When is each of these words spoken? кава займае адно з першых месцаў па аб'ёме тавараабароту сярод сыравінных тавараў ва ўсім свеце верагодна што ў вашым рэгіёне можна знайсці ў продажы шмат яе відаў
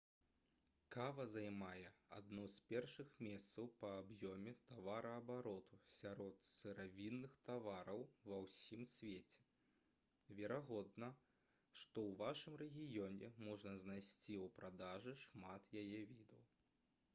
кава 0.93 1.23
займае 1.31 1.89
адно 2.19 2.45
з 2.53 2.63
першых 2.69 3.09
месцаў 3.25 3.67
па 3.81 3.91
аб'ёме 3.97 4.53
тавараабароту 4.69 5.79
сярод 5.95 6.47
сыравінных 6.53 7.35
тавараў 7.49 8.01
ва 8.31 8.39
ўсім 8.47 8.81
свеце 8.95 9.45
верагодна 10.39 11.09
што 11.83 12.05
ў 12.13 12.19
вашым 12.25 12.55
рэгіёне 12.65 13.33
можна 13.49 13.75
знайсці 13.85 14.41
ў 14.45 14.55
продажы 14.61 15.15
шмат 15.27 15.73
яе 15.85 16.05
відаў 16.17 16.45